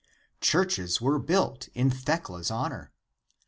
Churches 0.39 0.99
were 0.99 1.19
built 1.19 1.67
in 1.75 1.91
Thecla's 1.91 2.49
honor. 2.49 2.91